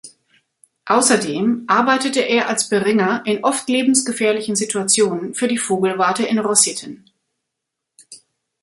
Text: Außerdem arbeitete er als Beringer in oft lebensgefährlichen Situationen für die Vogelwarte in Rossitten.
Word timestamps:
Außerdem 0.87 1.65
arbeitete 1.67 2.21
er 2.21 2.47
als 2.49 2.69
Beringer 2.69 3.21
in 3.27 3.43
oft 3.43 3.69
lebensgefährlichen 3.69 4.55
Situationen 4.55 5.35
für 5.35 5.47
die 5.47 5.59
Vogelwarte 5.59 6.23
in 6.25 6.39
Rossitten. 6.39 7.03